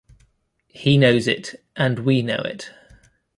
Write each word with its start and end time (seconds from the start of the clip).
He 0.69 0.97
knows 0.97 1.27
it 1.27 1.53
and 1.75 1.99
we 1.99 2.23
know 2.23 2.37
it. 2.43 2.71